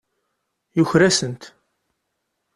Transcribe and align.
Yuker-asent. 0.77 1.41